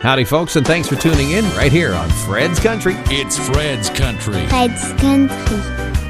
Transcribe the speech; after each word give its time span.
Howdy, 0.00 0.24
folks, 0.24 0.56
and 0.56 0.66
thanks 0.66 0.88
for 0.88 0.96
tuning 0.96 1.32
in 1.32 1.44
right 1.50 1.70
here 1.70 1.92
on 1.92 2.08
Fred's 2.08 2.58
Country. 2.58 2.94
It's 3.08 3.36
Fred's 3.36 3.90
Country. 3.90 4.46
Fred's 4.46 4.92
Country. 4.94 6.09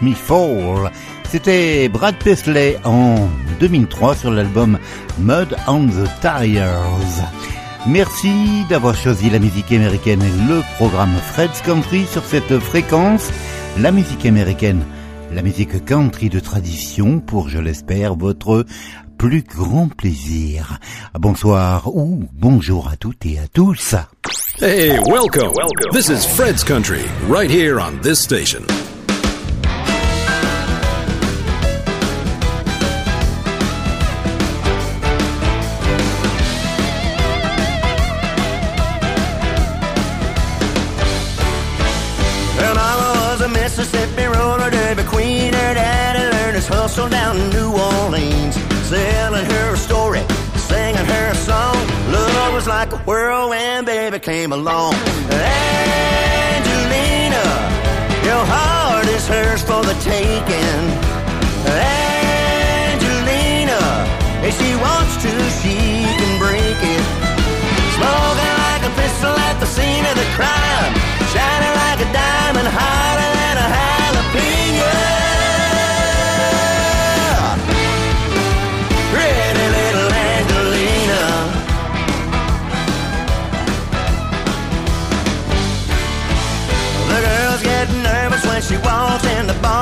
Me 0.00 0.14
Fall. 0.14 0.90
C'était 1.30 1.88
Brad 1.88 2.16
Paisley 2.16 2.78
en 2.84 3.28
2003 3.60 4.16
sur 4.16 4.30
l'album 4.30 4.78
Mud 5.18 5.56
on 5.66 5.86
the 5.86 6.08
Tires. 6.20 6.82
Merci 7.86 8.64
d'avoir 8.68 8.94
choisi 8.94 9.30
la 9.30 9.38
musique 9.38 9.72
américaine 9.72 10.22
et 10.22 10.48
le 10.48 10.62
programme 10.76 11.14
Fred's 11.32 11.60
Country 11.62 12.06
sur 12.06 12.24
cette 12.24 12.58
fréquence. 12.58 13.30
La 13.78 13.90
musique 13.90 14.26
américaine, 14.26 14.84
la 15.34 15.42
musique 15.42 15.84
country 15.84 16.28
de 16.28 16.40
tradition 16.40 17.20
pour, 17.20 17.48
je 17.48 17.58
l'espère, 17.58 18.14
votre 18.14 18.64
plus 19.18 19.42
grand 19.42 19.88
plaisir. 19.88 20.78
Bonsoir 21.18 21.94
ou 21.94 22.24
bonjour 22.32 22.88
à 22.88 22.96
toutes 22.96 23.24
et 23.26 23.38
à 23.38 23.48
tous. 23.48 23.94
Hey, 24.60 24.98
welcome. 25.06 25.52
This 25.92 26.08
is 26.08 26.26
Fred's 26.26 26.64
Country, 26.64 27.02
right 27.28 27.50
here 27.50 27.80
on 27.80 28.00
this 28.02 28.20
station. 28.20 28.62
Hustle 46.92 47.08
down 47.08 47.40
in 47.40 47.48
New 47.48 47.72
Orleans, 47.72 48.54
selling 48.84 49.46
her 49.46 49.72
a 49.72 49.76
story, 49.78 50.20
singing 50.56 51.06
her 51.06 51.30
a 51.30 51.34
song. 51.34 51.74
Love 52.12 52.52
was 52.52 52.66
like 52.66 52.92
a 52.92 52.98
whirlwind, 53.08 53.86
baby 53.86 54.18
came 54.18 54.52
along. 54.52 54.92
Angelina, 55.32 56.60
your 58.28 58.44
heart 58.44 59.08
is 59.08 59.26
hers 59.26 59.62
for 59.62 59.82
the 59.82 59.94
taking. 60.04 60.84
Angelina, 62.92 63.80
if 64.44 64.52
she 64.60 64.76
wants 64.76 65.16
to, 65.24 65.32
she 65.64 66.04
can 66.20 66.38
break 66.38 66.76
it. 66.76 67.04
Smoking 67.96 68.56
like 68.68 68.84
a 68.84 68.92
pistol 69.00 69.32
at 69.48 69.56
the 69.60 69.66
scene 69.66 70.04
of 70.04 70.14
the 70.14 70.28
crime, 70.36 70.92
shining 71.32 71.74
like 71.88 72.04
a 72.04 72.08
diamond, 72.12 72.68
hotter 72.68 73.32
than 73.40 73.56
a 73.64 73.66
jalapeno. 73.72 75.31
She 88.62 88.76
walks 88.76 89.26
in 89.26 89.46
the 89.48 89.54
bar. 89.54 89.81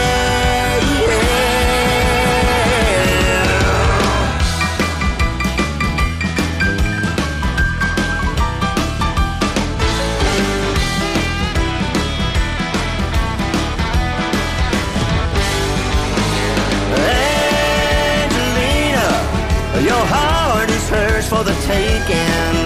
Angelina, 18.21 19.09
your 19.81 20.05
heart 20.13 20.69
is 20.69 20.89
hers 20.91 21.27
for 21.27 21.43
the 21.43 21.55
taking. 21.65 22.64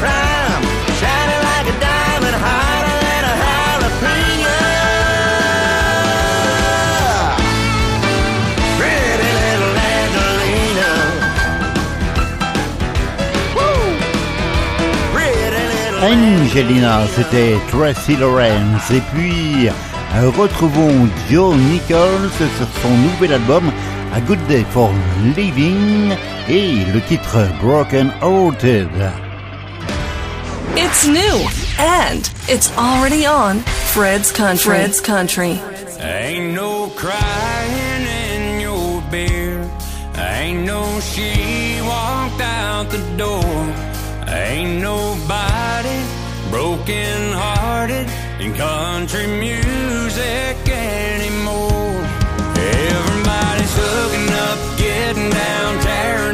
Crime, 0.00 0.62
shining 1.00 1.42
like 1.50 1.68
a 1.72 1.76
diamond, 1.80 2.36
hotter 2.44 2.96
than 3.04 3.22
a 3.32 3.34
jalapeno. 3.42 4.58
Pretty 8.78 9.30
little 9.40 9.74
Angelina. 9.96 10.92
Woo! 13.56 13.80
Pretty 15.14 15.62
little 15.72 16.00
Angelina, 16.04 16.94
c'était 17.14 17.56
Tracy 17.70 18.16
Lawrence. 18.16 18.90
Et 18.90 19.02
puis, 19.12 19.68
retrouvons 20.36 21.08
Joe 21.30 21.56
Nichols 21.56 22.30
sur 22.38 22.68
son 22.82 22.96
nouvel 22.96 23.32
album 23.32 23.70
A 24.14 24.20
Good 24.20 24.46
Day 24.48 24.64
for 24.70 24.90
Living 25.36 26.14
et 26.48 26.84
le 26.92 27.00
titre 27.02 27.48
Broken 27.60 28.10
Hearted. 28.22 29.25
It's 30.78 31.06
new 31.06 31.48
and 31.78 32.30
it's 32.48 32.70
already 32.76 33.24
on 33.24 33.60
Fred's 33.60 34.30
Country. 34.30 34.74
Fred's 34.74 35.00
Country. 35.00 35.58
Ain't 36.00 36.54
no 36.54 36.90
crying 36.90 38.06
in 38.06 38.60
your 38.60 39.00
beer. 39.10 39.70
Ain't 40.16 40.66
no 40.66 41.00
she 41.00 41.80
walked 41.80 42.42
out 42.42 42.90
the 42.90 42.98
door. 43.16 43.42
Ain't 44.28 44.82
nobody 44.82 45.98
broken 46.50 47.32
hearted 47.32 48.06
in 48.38 48.52
country 48.54 49.26
music 49.26 50.58
anymore. 50.68 52.04
Everybody's 52.58 53.74
hooking 53.80 54.30
up, 54.44 54.78
getting 54.78 55.30
down, 55.30 55.80
tearing 55.80 56.25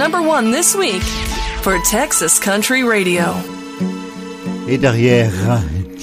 number 0.00 0.22
one 0.22 0.50
this 0.50 0.74
week 0.74 1.02
for 1.60 1.78
Texas 1.90 2.38
Country 2.38 2.82
Radio. 2.82 3.34
Et 4.66 4.78
derrière 4.78 5.30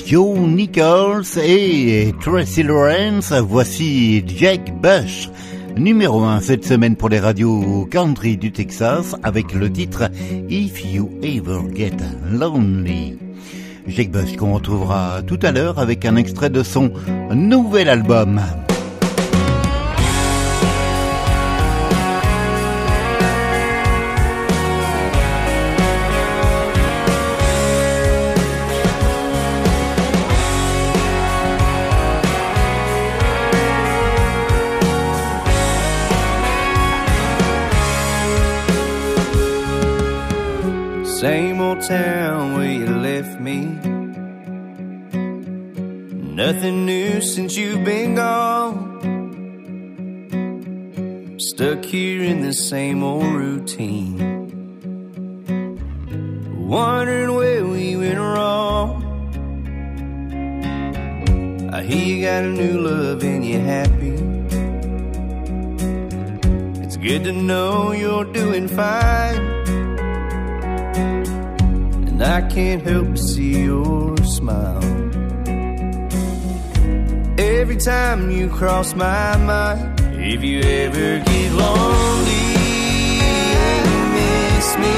Joe 0.06 0.38
Nichols 0.38 1.40
et 1.42 2.14
Tracy 2.22 2.62
Lawrence, 2.62 3.32
voici 3.32 4.24
Jake 4.28 4.72
Bush, 4.84 5.30
numéro 5.76 6.22
1 6.22 6.42
cette 6.42 6.64
semaine 6.64 6.96
pour 6.96 7.10
les 7.10 7.20
radios 7.20 7.88
country 7.90 8.38
du 8.38 8.52
Texas 8.52 9.16
avec 9.24 9.52
le 9.54 9.72
titre 9.72 10.12
If 10.48 10.86
You 10.94 11.10
Ever 11.24 11.62
Get 11.74 11.98
Lonely. 12.30 13.18
Jake 13.88 14.12
Bush 14.12 14.36
qu'on 14.36 14.54
retrouvera 14.54 15.24
tout 15.26 15.40
à 15.42 15.52
l'heure 15.52 15.80
avec 15.80 16.06
un 16.06 16.18
extrait 16.18 16.52
de 16.52 16.62
son 16.62 16.92
nouvel 17.34 17.90
album. 17.90 18.40
Town 41.82 42.56
where 42.56 42.72
you 42.72 42.88
left 42.88 43.40
me. 43.40 43.66
Nothing 46.36 46.86
new 46.86 47.22
since 47.22 47.56
you've 47.56 47.84
been 47.84 48.16
gone. 48.16 48.98
Stuck 51.40 51.86
here 51.86 52.24
in 52.24 52.42
the 52.42 52.54
same 52.54 53.04
old 53.04 53.26
routine. 53.26 54.18
Wondering 56.68 57.36
where 57.36 57.66
we 57.66 57.96
went 57.96 58.20
wrong. 58.20 59.04
I 61.72 61.84
hear 61.84 62.06
you 62.06 62.26
got 62.26 62.44
a 62.44 62.48
new 62.48 62.80
love 62.80 63.24
and 63.24 63.46
you're 63.46 63.62
happy. 63.62 64.16
It's 66.84 66.98
good 66.98 67.24
to 67.26 67.32
know 67.32 67.92
you're 67.92 68.26
doing 68.26 68.68
fine. 68.68 69.57
And 72.20 72.26
I 72.26 72.42
can't 72.50 72.82
help 72.82 73.10
but 73.10 73.20
see 73.20 73.66
your 73.66 74.18
smile. 74.26 74.84
Every 77.38 77.78
time 77.78 78.32
you 78.32 78.50
cross 78.50 78.96
my 78.96 79.38
mind, 79.38 80.02
if 80.16 80.44
you 80.44 80.62
ever 80.62 81.20
get 81.20 81.52
lonely 81.52 82.48
and 83.22 83.86
miss 84.18 84.68
me, 84.84 84.98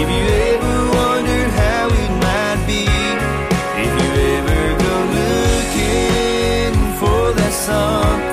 if 0.00 0.08
you 0.16 0.24
ever 0.50 0.76
wondered 0.98 1.50
how 1.62 1.86
it 1.86 2.12
might 2.26 2.60
be, 2.66 2.82
if 3.84 3.92
you 4.02 4.10
ever 4.34 4.62
go 4.82 4.94
looking 5.18 6.74
for 6.98 7.22
that 7.38 7.52
something, 7.52 8.27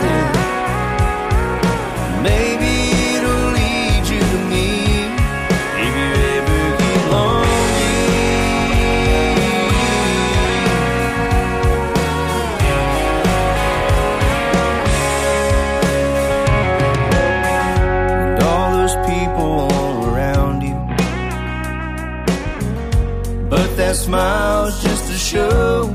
smile's 24.06 24.84
just 24.84 25.08
to 25.08 25.18
show. 25.18 25.92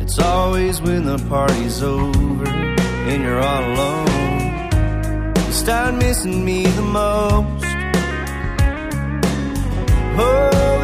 It's 0.00 0.18
always 0.18 0.80
when 0.80 1.04
the 1.04 1.18
party's 1.28 1.82
over 1.82 2.48
and 2.48 3.22
you're 3.22 3.38
all 3.38 3.64
alone. 3.72 4.70
You 5.46 5.52
start 5.52 5.94
missing 5.96 6.42
me 6.42 6.64
the 6.64 6.86
most. 7.00 7.64
Oh, 10.18 10.81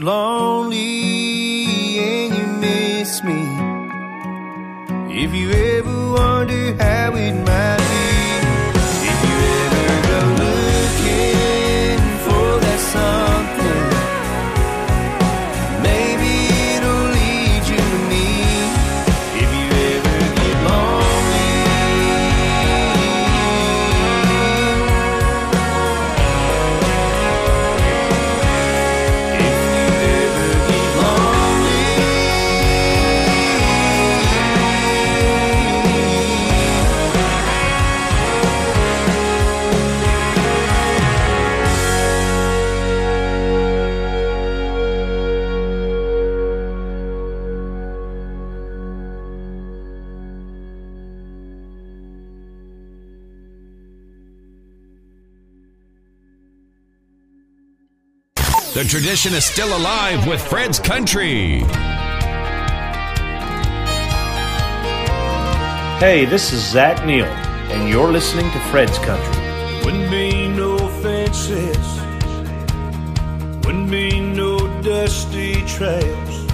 get 0.00 0.29
The 58.72 58.84
tradition 58.84 59.34
is 59.34 59.44
still 59.44 59.76
alive 59.76 60.28
with 60.28 60.40
Fred's 60.40 60.78
Country. 60.78 61.58
Hey, 65.98 66.24
this 66.24 66.52
is 66.52 66.70
Zach 66.70 67.04
Neil, 67.04 67.24
and 67.24 67.88
you're 67.88 68.12
listening 68.12 68.48
to 68.52 68.60
Fred's 68.70 68.96
Country. 68.98 69.84
Wouldn't 69.84 70.08
be 70.08 70.46
no 70.46 70.78
fences, 71.02 72.00
wouldn't 73.64 73.90
be 73.90 74.20
no 74.20 74.56
dusty 74.82 75.64
trails, 75.66 76.46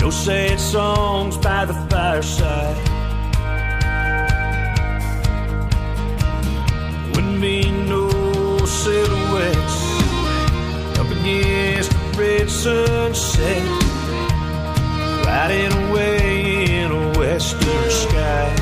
no 0.00 0.10
sad 0.10 0.60
songs 0.60 1.36
by 1.38 1.64
the 1.64 1.74
fireside. 1.90 2.76
Wouldn't 7.16 7.40
be 7.40 7.68
no 7.68 8.64
silhouettes 8.64 9.87
up 10.98 11.10
against 11.10 11.92
the 11.92 12.18
red 12.18 12.50
sunset, 12.50 13.62
riding 15.24 15.72
away 15.88 16.80
in 16.80 16.90
a 16.90 17.18
western 17.18 17.90
sky. 17.90 18.54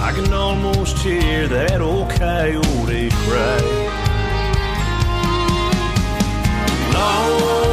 I 0.00 0.12
can 0.12 0.32
almost 0.32 0.98
hear 0.98 1.48
that 1.48 1.80
old 1.80 2.10
coyote 2.10 3.10
cry. 3.10 3.60
Long 6.94 7.67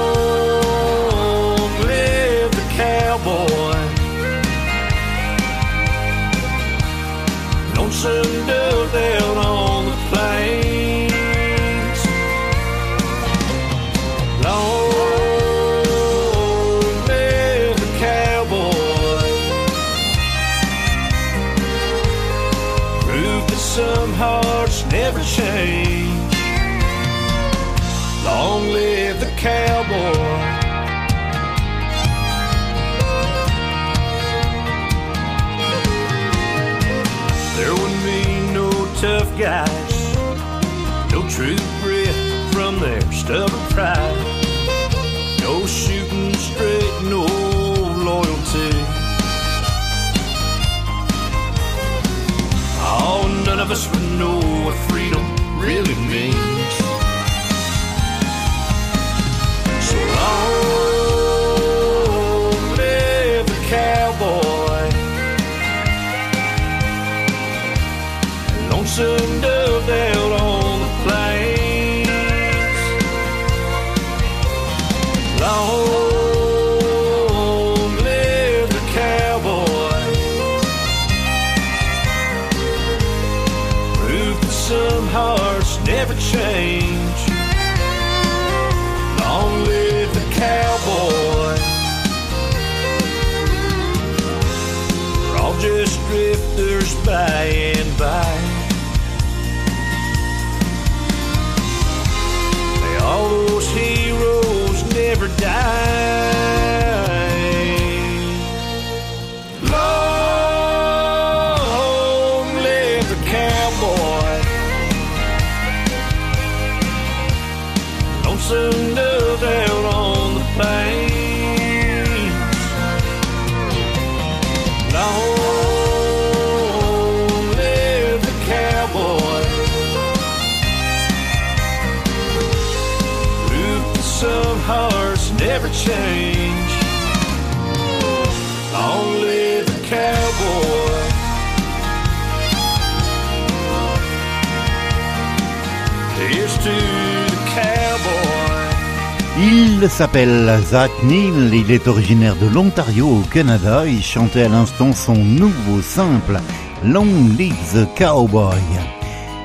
Il 149.86 149.92
s'appelle 149.92 150.52
Zach 150.64 150.90
Neal, 151.04 151.54
il 151.54 151.70
est 151.70 151.88
originaire 151.88 152.36
de 152.38 152.48
l'Ontario 152.48 153.08
au 153.08 153.22
Canada. 153.32 153.86
Il 153.86 154.02
chantait 154.02 154.42
à 154.42 154.50
l'instant 154.50 154.94
son 154.94 155.14
nouveau 155.14 155.80
simple 155.80 156.40
Long 156.84 157.06
Live 157.38 157.54
the 157.72 157.88
Cowboy. 157.96 158.58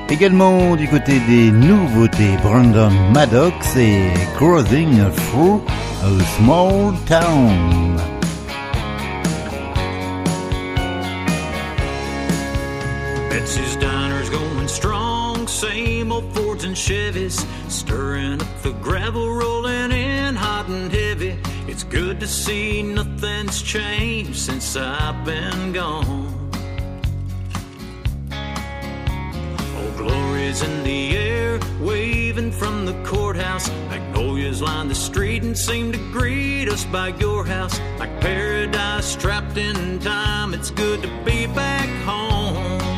Également 0.09 0.75
du 0.75 0.87
côté 0.87 1.19
des 1.29 1.51
nouveautés, 1.51 2.37
Brandon 2.41 2.89
Maddox 3.13 3.75
et 3.77 4.09
Crossing 4.35 5.03
Through 5.29 5.61
a 6.03 6.23
Small 6.39 6.95
Town. 7.05 8.20
Betsy's 13.31 13.77
Diner's 13.77 14.29
going 14.29 14.67
strong. 14.67 15.47
Same 15.47 16.11
old 16.11 16.35
Fords 16.35 16.65
and 16.65 16.75
Chevys. 16.75 17.39
Stirring 17.71 18.41
up 18.41 18.61
the 18.61 18.73
gravel, 18.81 19.33
rolling 19.33 19.93
in 19.93 20.35
hot 20.35 20.67
and 20.67 20.91
heavy. 20.91 21.39
It's 21.65 21.85
good 21.85 22.19
to 22.19 22.27
see 22.27 22.83
nothing's 22.83 23.61
changed 23.61 24.35
since 24.35 24.75
I've 24.75 25.23
been 25.23 25.71
gone. 25.71 26.51
Oh, 28.33 29.93
glory's 29.97 30.61
in 30.61 30.83
the 30.83 31.15
air, 31.15 31.57
waving 31.79 32.51
from 32.51 32.85
the 32.85 33.01
courthouse. 33.05 33.69
Magnolias 33.89 34.61
line 34.61 34.89
the 34.89 34.95
street 35.09 35.43
and 35.43 35.57
seem 35.57 35.93
to 35.93 35.99
greet 36.11 36.67
us 36.67 36.83
by 36.83 37.07
your 37.17 37.45
house. 37.45 37.79
Like 37.97 38.19
paradise 38.19 39.15
trapped 39.15 39.57
in 39.57 39.99
time, 39.99 40.53
it's 40.53 40.69
good 40.69 41.01
to 41.01 41.07
be 41.23 41.47
back 41.47 41.87
home. 42.03 42.90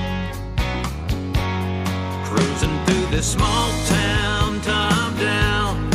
This 3.15 3.33
small 3.33 3.69
town, 3.85 4.59
top 4.61 5.19
down. 5.19 5.91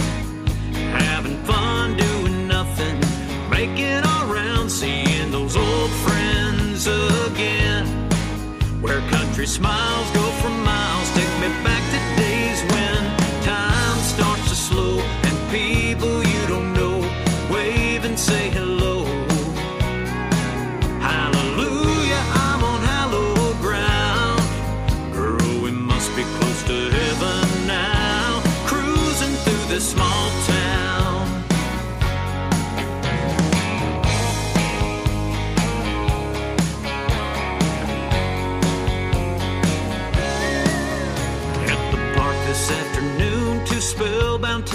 Having 1.09 1.37
fun 1.43 1.97
doing 1.97 2.47
nothing. 2.47 2.97
Making 3.51 4.03
all 4.05 4.27
round, 4.27 4.71
seeing 4.71 5.31
those 5.33 5.57
old 5.57 5.91
friends 6.07 6.87
again. 6.87 7.87
Where 8.81 9.01
country 9.11 9.47
smiles 9.47 10.09
go 10.13 10.25
for 10.41 10.51
miles. 10.51 11.09
Take 11.19 11.35
me 11.43 11.49
back 11.65 11.83
to 11.95 12.01
days 12.23 12.61
when 12.73 13.01
time 13.43 13.99
starts 14.15 14.49
to 14.51 14.55
slow. 14.55 15.01
And 15.27 15.37
people 15.51 16.18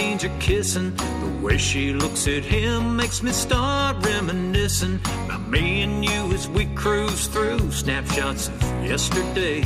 are 0.04 0.40
kissing. 0.40 0.94
The 0.96 1.40
way 1.42 1.58
she 1.58 1.94
looks 1.94 2.28
at 2.28 2.44
him 2.44 2.96
makes 2.96 3.24
me 3.24 3.32
start 3.32 4.06
reminiscing 4.06 5.00
about 5.26 5.48
me 5.48 5.82
and 5.82 6.04
you 6.04 6.32
as 6.34 6.48
we 6.50 6.66
cruise 6.76 7.28
through 7.28 7.72
snapshots 7.72 8.50
of 8.50 8.62
yesterday. 8.84 9.62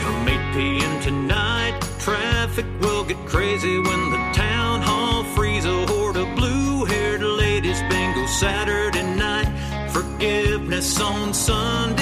Come 0.00 0.28
8 0.28 0.54
p.m. 0.54 1.02
tonight, 1.02 1.78
traffic 1.98 2.66
will 2.80 3.04
get 3.04 3.18
crazy 3.26 3.78
when 3.78 4.10
the 4.10 4.22
town 4.32 4.82
hall 4.82 5.24
frees 5.34 5.64
a 5.64 5.86
horde 5.86 6.16
of 6.16 6.32
blue-haired 6.36 7.22
ladies. 7.22 7.80
Bingo 7.90 8.24
Saturday 8.26 9.02
night, 9.16 9.50
forgiveness 9.90 11.00
on 11.00 11.34
Sunday 11.34 12.01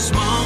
small 0.00 0.39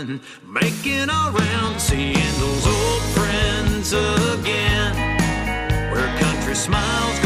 nothing, 0.00 0.20
making 0.46 1.10
our 1.10 1.30
rounds, 1.30 1.82
seeing 1.82 2.14
those 2.14 2.66
old 2.66 3.02
friends 3.14 3.92
again. 3.92 4.94
Where 5.92 6.06
country 6.18 6.54
smiles 6.54 7.19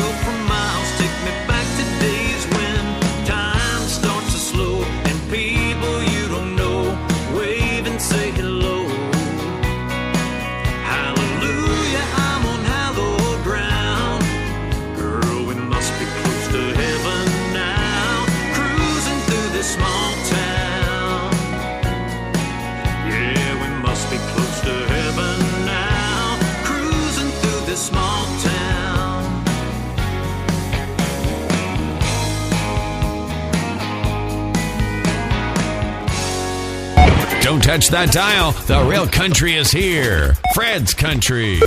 Don't 37.55 37.63
touch 37.63 37.87
that 37.91 38.11
dial. 38.11 38.51
The 38.67 38.83
real 38.85 39.07
country 39.07 39.55
is 39.55 39.71
here. 39.71 40.35
Fred's 40.55 40.93
Country. 40.93 41.61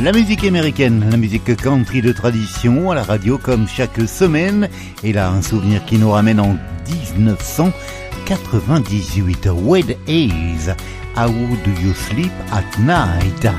La 0.00 0.12
musique 0.12 0.44
américaine, 0.44 1.10
la 1.10 1.16
musique 1.16 1.56
country 1.56 2.02
de 2.02 2.12
tradition 2.12 2.92
à 2.92 2.94
la 2.94 3.02
radio 3.02 3.36
comme 3.36 3.66
chaque 3.66 3.98
semaine. 4.06 4.68
Et 5.02 5.12
là, 5.12 5.28
un 5.28 5.42
souvenir 5.42 5.84
qui 5.86 5.98
nous 5.98 6.12
ramène 6.12 6.38
en 6.38 6.56
1998. 6.86 9.46
Wade 9.46 9.96
Hayes, 10.06 10.72
How 11.16 11.26
Do 11.26 11.72
You 11.82 11.92
Sleep 11.92 12.30
at 12.52 12.78
Night? 12.78 13.44
I 13.44 13.50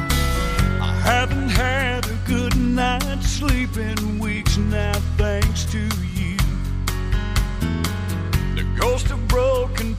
haven't 1.03 1.49
had 1.49 2.05
a 2.05 2.15
good 2.25 2.55
night's 2.55 3.27
sleep 3.27 3.75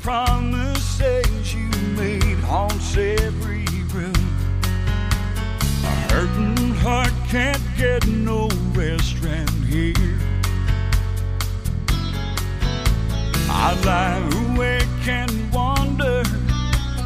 promises 0.05 1.55
you 1.55 1.67
made 1.97 2.39
haunts 2.41 2.95
every 2.95 3.65
room. 3.95 4.13
A 5.83 5.95
hurting 6.13 6.75
heart 6.75 7.15
can't 7.31 7.63
get 7.75 8.07
no 8.07 8.51
rest 8.75 9.19
round 9.25 9.65
here. 9.65 10.19
I 13.49 13.73
lie 13.87 14.21
awake 14.53 15.09
and 15.09 15.33
wonder 15.51 16.23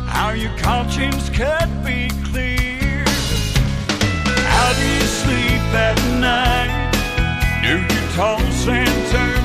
how 0.09 0.31
your 0.31 0.59
conscience 0.59 1.29
could 1.29 1.71
be 1.85 2.09
clear. 2.33 3.05
How 4.55 4.73
do 4.73 4.85
you 4.85 5.07
sleep 5.23 5.67
at 5.87 5.99
night? 6.19 6.91
Do 7.63 7.79
you 7.79 8.13
toss 8.17 8.67
and 8.67 9.13
turn 9.13 9.38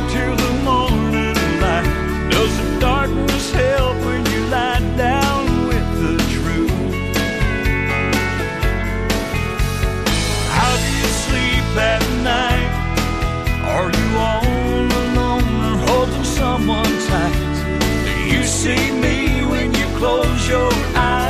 someone 16.43 16.97
tight? 17.08 17.80
Do 18.06 18.36
you 18.36 18.43
see 18.43 18.91
me 18.91 19.43
when 19.52 19.73
you 19.73 19.86
close 19.97 20.47
your 20.47 20.71
eyes? 20.95 21.23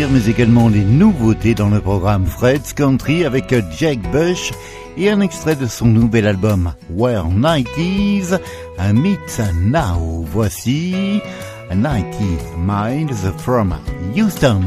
Souvenirs, 0.00 0.18
mais 0.24 0.30
également 0.30 0.68
les 0.70 0.84
nouveautés 0.84 1.54
dans 1.54 1.68
le 1.68 1.80
programme 1.80 2.24
Fred's 2.24 2.72
Country 2.72 3.26
avec 3.26 3.54
Jack 3.76 3.98
Bush 4.10 4.50
et 4.96 5.10
un 5.10 5.20
extrait 5.20 5.56
de 5.56 5.66
son 5.66 5.86
nouvel 5.86 6.26
album 6.26 6.72
Where 6.88 7.26
90s, 7.26 8.38
un 8.78 8.92
Meet 8.94 9.42
Now. 9.62 10.24
Voici 10.32 11.20
90 11.68 12.16
Miles 12.58 13.30
from 13.38 13.74
Houston. 14.16 14.62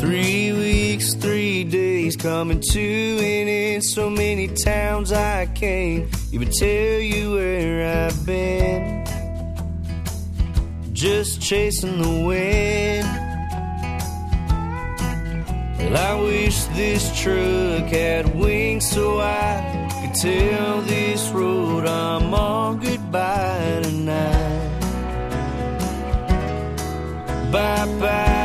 Three 0.00 0.52
weeks, 0.52 1.14
three 1.14 1.64
days, 1.64 2.16
coming 2.16 2.60
to 2.72 2.80
and 2.80 3.48
in 3.48 3.82
so 3.82 4.08
many 4.08 4.48
towns 4.48 5.12
I 5.12 5.48
can't 5.54 6.06
even 6.32 6.48
tell 6.50 7.00
you 7.00 7.32
where 7.32 8.06
I've 8.06 8.24
been. 8.24 9.04
Just 10.94 11.42
chasing 11.42 12.00
the 12.00 12.26
wind. 12.26 13.27
Well, 15.78 15.96
I 15.96 16.20
wish 16.20 16.64
this 16.76 17.04
truck 17.20 17.88
had 17.88 18.34
wings 18.34 18.90
so 18.90 19.20
I 19.20 19.88
could 20.00 20.14
tell 20.14 20.82
this 20.82 21.28
road 21.30 21.86
I'm 21.86 22.34
on 22.34 22.78
goodbye 22.80 23.80
tonight. 23.82 24.68
Bye 27.52 27.86
bye. 28.00 28.37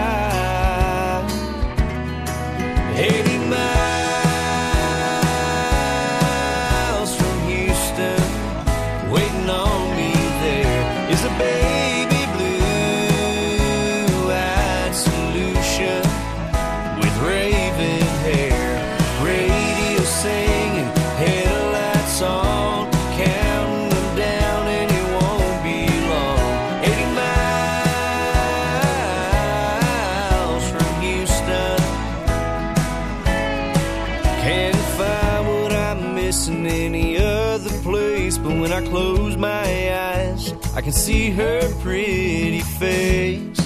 Can 40.93 40.99
see 40.99 41.31
her 41.31 41.61
pretty 41.81 42.61
face. 42.79 43.59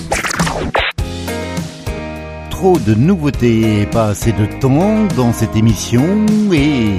Trop 2.50 2.80
de 2.80 2.96
nouveautés 2.96 3.82
et 3.82 3.86
pas 3.86 4.10
assez 4.10 4.32
de 4.32 4.46
temps 4.60 5.06
dans 5.16 5.34
cette 5.34 5.56
émission. 5.56 6.26
Et 6.52 6.94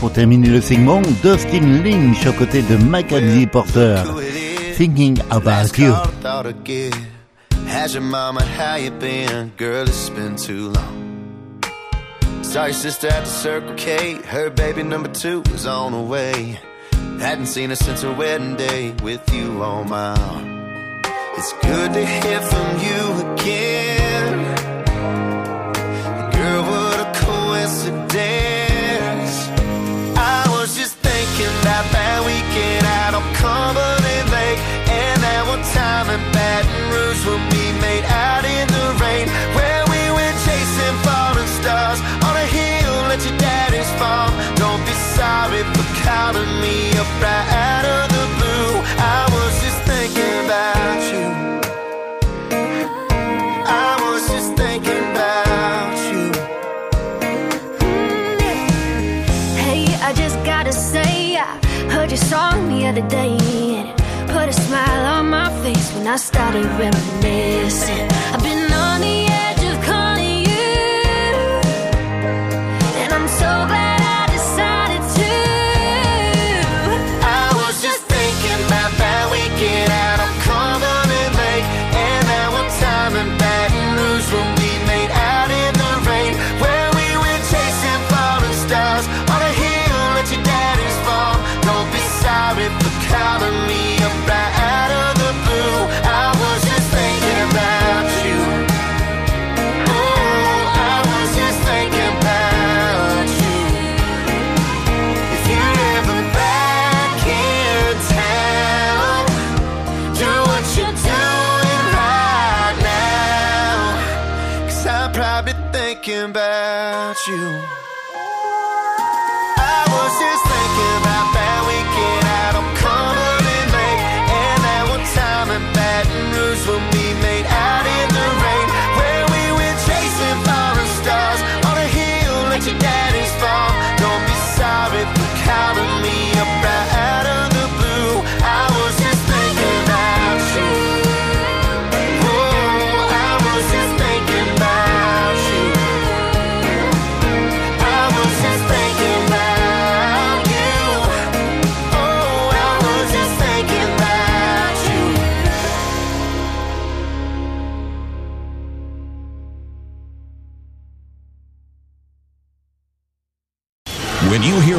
pour 0.00 0.12
terminer 0.12 0.48
le 0.48 0.60
segment, 0.60 1.02
Dustin 1.22 1.82
Lynch 1.84 2.26
aux 2.26 2.32
côtés 2.32 2.62
de 2.62 2.76
Mackenzie 2.76 3.46
Porter. 3.46 4.02
Thinking 4.76 5.18
about 5.30 5.76
you. 5.78 5.94
How's 7.66 7.92
your 7.92 8.02
mama? 8.02 8.40
How 8.42 8.76
you 8.76 8.90
been? 8.90 9.52
Girl, 9.58 9.86
it's 9.86 10.08
been 10.10 10.36
too 10.36 10.70
long. 10.70 11.60
Saw 12.42 12.64
your 12.64 12.72
sister 12.72 13.08
at 13.08 13.24
the 13.24 13.30
Circle 13.30 13.74
K. 13.74 14.14
Her 14.24 14.48
baby 14.48 14.82
number 14.82 15.10
two 15.10 15.42
was 15.52 15.66
on 15.66 15.92
the 15.92 16.00
way. 16.00 16.58
Hadn't 17.18 17.46
seen 17.46 17.70
her 17.70 17.76
since 17.76 18.02
her 18.02 18.12
wedding 18.12 18.54
day 18.54 18.94
with 19.02 19.34
you 19.34 19.62
on 19.62 19.88
my 19.88 20.14
arm. 20.14 21.02
It's 21.36 21.52
good 21.54 21.92
to 21.92 22.06
hear 22.06 22.40
from 22.40 22.78
you 22.78 23.32
again. 23.32 24.32
Girl, 26.30 26.62
what 26.62 27.00
a 27.00 27.10
coincidence. 27.26 28.14
I 30.16 30.46
was 30.48 30.76
just 30.76 30.94
thinking 30.98 31.52
about 31.62 31.90
that 31.90 32.22
weekend 32.24 32.86
out 32.86 33.14
on 33.14 33.24
Cumberland 33.34 34.30
Lake 34.30 34.58
and 34.88 35.20
that 35.20 35.42
one 35.46 35.64
time 35.74 36.08
in 36.14 36.22
Baton 36.32 36.90
Rouge 36.92 37.26
when 37.26 37.42
we 37.50 37.72
made 37.80 38.04
out 38.04 38.37
I 66.10 66.16
started 66.16 66.64
reminiscing. 66.80 68.37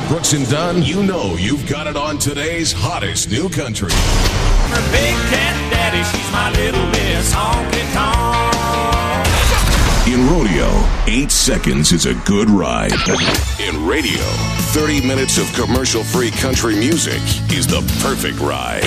Brooks 0.10 0.34
and 0.34 0.50
Dunn, 0.50 0.82
you 0.82 1.04
know 1.04 1.36
you've 1.36 1.70
got 1.70 1.86
it 1.86 1.96
on 1.96 2.18
today's 2.18 2.72
hottest 2.72 3.30
new 3.30 3.48
country. 3.48 3.92
Her 3.92 4.82
big 4.92 5.14
cat 5.30 5.56
daddy, 5.70 6.02
she's 6.02 6.32
my 6.32 6.50
little 6.50 6.84
miss 6.88 7.32
honky 7.32 7.86
tonk. 7.94 9.28
In 10.12 10.28
rodeo, 10.28 10.68
eight 11.06 11.30
seconds 11.30 11.92
is 11.92 12.08
a 12.08 12.16
good 12.26 12.50
ride. 12.50 12.92
In 13.60 13.86
radio, 13.86 14.26
30 14.74 15.06
minutes 15.06 15.38
of 15.38 15.46
commercial 15.54 16.04
free 16.04 16.32
country 16.32 16.76
music 16.76 17.22
is 17.54 17.68
the 17.68 17.82
perfect 18.02 18.40
ride. 18.40 18.82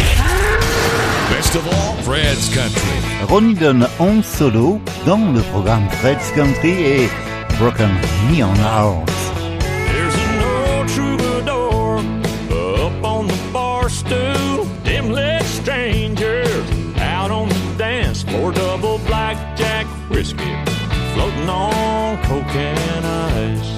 Best 1.30 1.54
of 1.54 1.64
all, 1.68 1.94
Fred's 2.02 2.52
Country. 2.52 3.26
Ronnie 3.28 3.54
Dunn 3.54 3.86
en 4.00 4.24
solo 4.24 4.80
dans 5.06 5.32
le 5.32 5.42
programme 5.52 5.88
Fred's 6.00 6.32
Country 6.32 6.72
et 6.82 7.10
Broken 7.60 7.92
Neon 8.28 8.56
Hearts. 8.56 9.21
Strangers 15.62 16.68
out 16.98 17.30
on 17.30 17.48
the 17.48 17.74
dance 17.78 18.24
floor. 18.24 18.52
Double 18.52 18.98
blackjack 19.06 19.86
whiskey 20.10 20.54
floating 21.14 21.48
on 21.48 22.18
and 22.54 23.04
ice. 23.06 23.70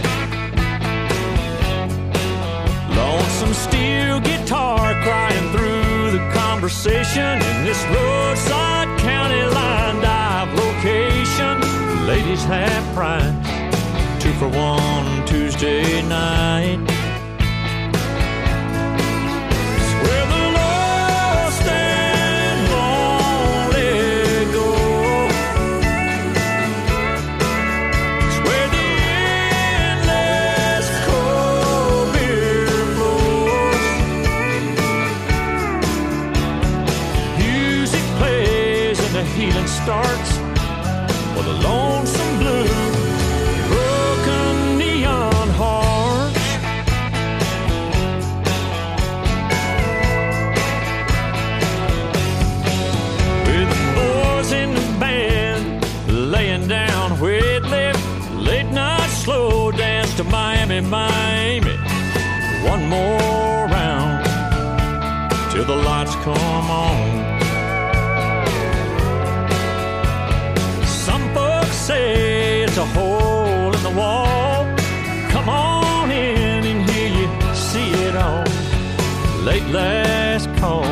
Lonesome 2.97 3.53
steel 3.53 4.21
guitar 4.21 4.95
crying 5.03 5.51
through 5.53 6.13
the 6.13 6.31
conversation 6.33 7.35
in 7.51 7.65
this 7.65 7.83
roadside 7.87 8.99
county 9.01 9.43
line 9.43 10.01
dive 10.01 10.53
location. 10.55 11.61
Ladies 12.07 12.45
half 12.45 12.95
price 12.95 13.35
two 14.23 14.33
for 14.35 14.49
one 14.49 15.27
Tuesday 15.27 16.01
night. 16.09 16.94
Starts 39.85 40.31
for 41.35 41.43
the 41.43 41.57
lonesome 41.69 42.39
blue 42.39 42.65
broken 43.69 44.79
neon 44.79 45.49
hearts. 45.61 46.45
With 53.47 53.69
the 53.75 53.85
boys 54.01 54.53
in 54.53 54.75
the 54.75 54.87
band 54.99 55.85
laying 56.09 56.67
down 56.67 57.21
where 57.21 57.45
it 57.45 57.65
late 58.33 58.71
night 58.73 59.11
slow 59.11 59.71
dance 59.71 60.15
to 60.17 60.25
Miami, 60.25 60.81
Miami. 60.81 61.77
One 62.73 62.89
more 62.89 63.67
round 63.77 64.25
till 65.53 65.67
the 65.67 65.77
lights 65.77 66.15
come 66.25 66.71
on. 66.71 67.34
There's 72.75 72.89
a 72.89 72.93
hole 72.93 73.73
in 73.73 73.83
the 73.85 73.91
wall. 73.91 74.65
Come 75.31 75.49
on 75.49 76.11
in 76.11 76.65
and 76.65 76.91
hear 76.91 77.07
you 77.07 77.55
see 77.55 77.93
it 77.93 78.17
all. 78.17 78.43
Late 79.45 79.69
last 79.69 80.53
call. 80.57 80.83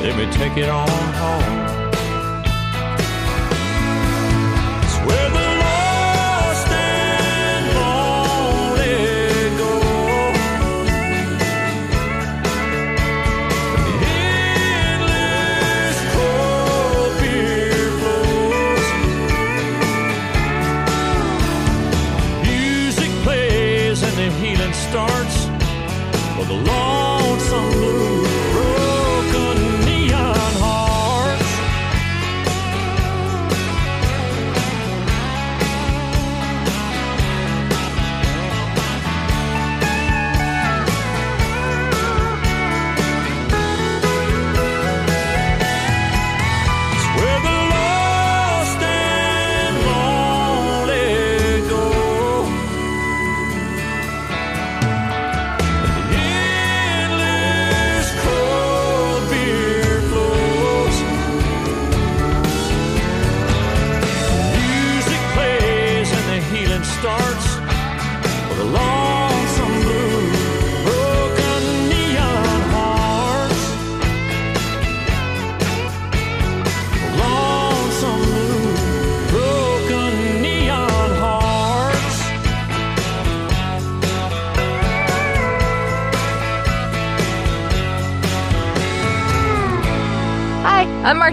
Let 0.00 0.16
me 0.16 0.28
take 0.32 0.56
it 0.56 0.68
on 0.68 0.88
home. 0.88 1.61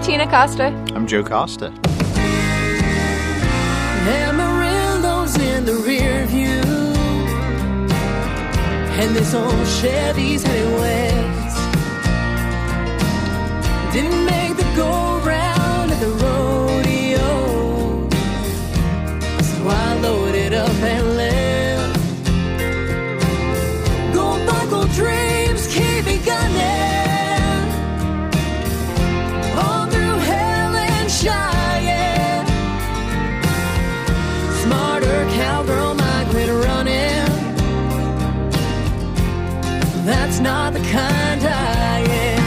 Martina 0.00 0.26
Costa. 0.30 0.68
I'm 0.94 1.06
Joe 1.06 1.22
Costa. 1.22 1.66
Amarillo's 4.08 5.36
in 5.36 5.66
the 5.66 5.74
rear 5.74 6.24
view. 6.24 6.62
And 8.98 9.14
this 9.14 9.34
old 9.34 9.66
Chevy's 9.66 10.42
west. 10.42 11.58
Didn't 13.92 14.24
Not 40.42 40.72
the 40.72 40.80
kind 40.80 41.42
I 41.44 42.00
am. 42.00 42.42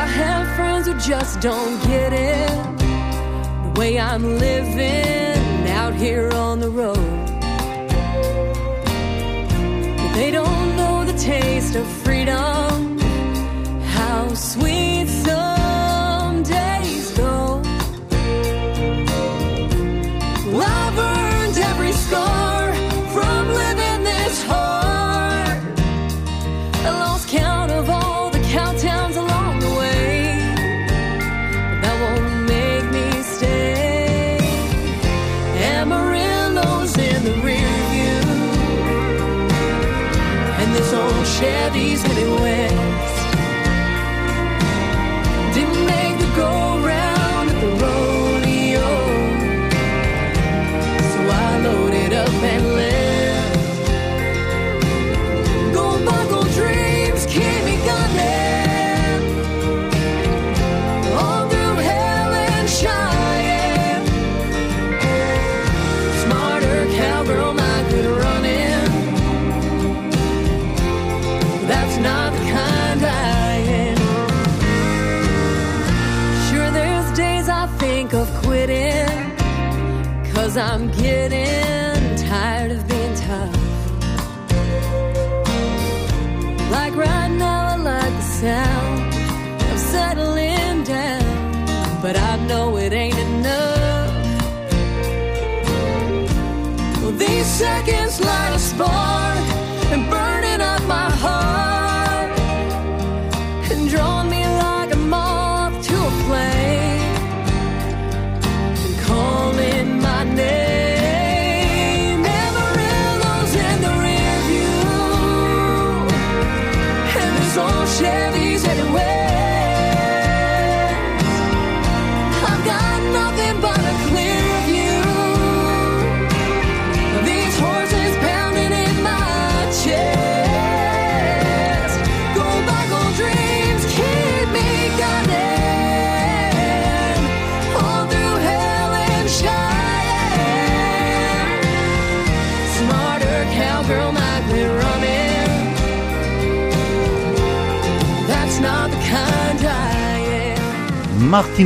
I 0.00 0.06
have 0.06 0.56
friends 0.56 0.86
who 0.86 0.94
just 0.98 1.40
don't 1.40 1.82
get 1.84 2.12
it. 2.12 2.78
The 3.64 3.80
way 3.80 3.98
I'm 3.98 4.38
living 4.38 5.68
out 5.68 5.94
here 5.94 6.30
on 6.32 6.60
the 6.60 6.70
road. 6.70 6.96
They 10.14 10.30
don't 10.30 10.76
know 10.76 11.04
the 11.04 11.16
taste 11.18 11.74
of 11.74 11.86
freedom 11.86 12.69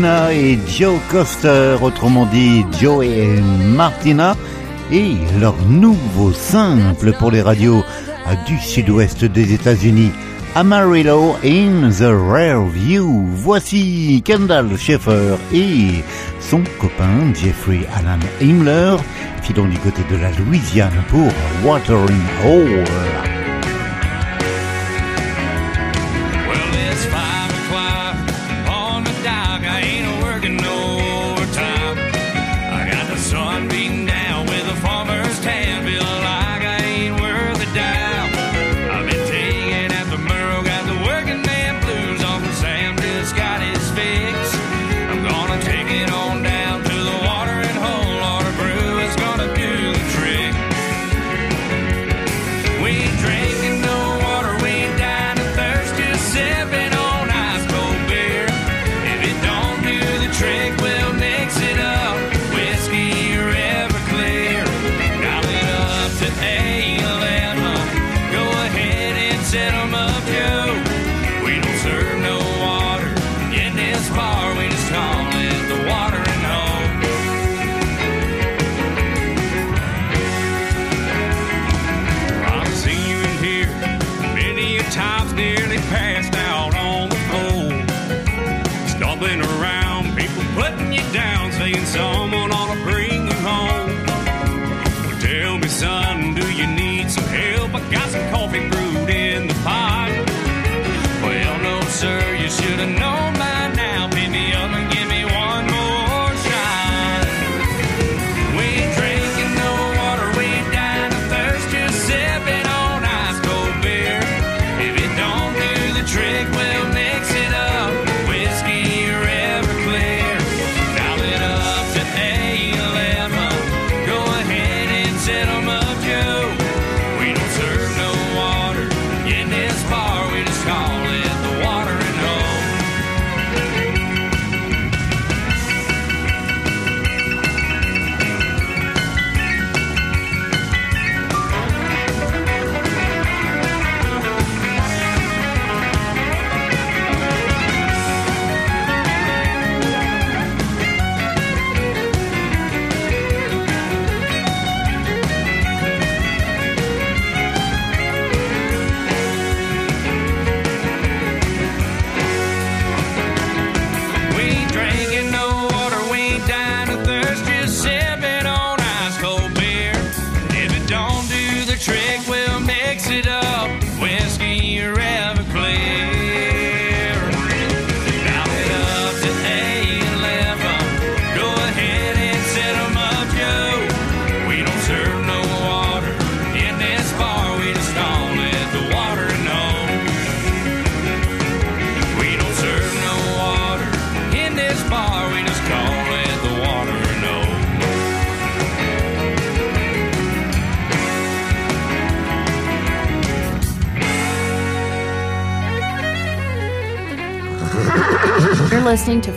Et 0.05 0.59
Joe 0.69 0.99
Coster, 1.11 1.79
autrement 1.81 2.27
dit 2.27 2.63
Joe 2.79 3.07
et 3.07 3.41
Martina, 3.75 4.37
et 4.93 5.15
leur 5.41 5.55
nouveau 5.67 6.31
simple 6.33 7.13
pour 7.19 7.31
les 7.31 7.41
radios 7.41 7.83
du 8.47 8.59
sud-ouest 8.59 9.25
des 9.25 9.55
États-Unis, 9.55 10.11
Amarillo 10.55 11.37
in 11.43 11.91
the 11.91 12.13
Rare 12.13 12.67
View. 12.67 13.27
Voici 13.35 14.23
Kendall 14.23 14.77
Schaeffer 14.77 15.37
et 15.55 16.05
son 16.39 16.63
copain 16.79 17.33
Jeffrey 17.35 17.87
Alan 17.97 18.21
Himmler, 18.43 18.97
filant 19.41 19.67
du 19.67 19.79
côté 19.79 20.03
de 20.11 20.17
la 20.17 20.31
Louisiane 20.33 21.03
pour 21.09 21.33
Watering 21.65 22.21
Hole. 22.45 23.34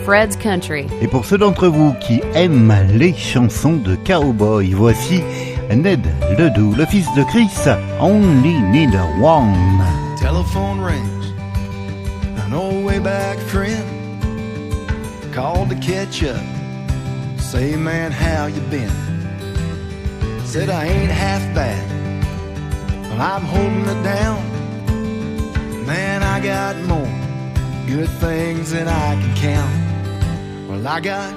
Fred's 0.08 0.38
Country. 0.38 0.86
Et 1.02 1.06
pour 1.06 1.26
ceux 1.26 1.36
d'entre 1.36 1.68
vous 1.68 1.92
qui 2.00 2.22
aiment 2.34 2.74
les 2.94 3.12
chansons 3.12 3.74
de 3.76 3.94
cowboy, 3.94 4.72
voici 4.72 5.22
Ned 5.68 6.00
Ledoux, 6.38 6.72
le 6.74 6.86
fils 6.86 7.06
de 7.14 7.22
Chris, 7.24 7.50
Only 8.00 8.58
Need 8.72 8.98
One. 9.20 9.84
Telephone 10.18 10.80
rings. 10.80 11.34
An 12.38 12.54
old 12.54 12.86
way 12.86 12.98
back 12.98 13.36
friend 13.36 13.84
called 15.34 15.68
to 15.68 15.76
catch 15.76 16.24
up. 16.24 16.40
Say, 17.38 17.76
man, 17.76 18.10
how 18.10 18.46
you 18.46 18.62
been? 18.70 18.88
Said 20.46 20.70
I 20.70 20.86
ain't 20.86 21.10
half 21.10 21.42
bad, 21.54 21.84
but 23.10 23.20
I'm 23.20 23.42
holding 23.42 23.84
it 23.84 24.02
down. 24.02 24.42
Man, 25.84 26.22
I 26.22 26.40
got 26.40 26.76
more 26.86 27.12
good 27.86 28.08
things 28.20 28.70
than 28.70 28.88
I 28.88 29.14
can 29.20 29.36
count. 29.36 29.77
Well, 30.68 30.86
I 30.86 31.00
got 31.00 31.32